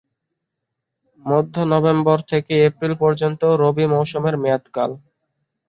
মধ্য-নভেম্বর 1.25 2.17
থেকে 2.31 2.53
এপ্রিল 2.61 2.93
পর্যন্ত 3.03 3.41
রবি 3.61 3.85
মৌসুমের 3.87 4.35
মেয়াদকাল। 4.37 4.91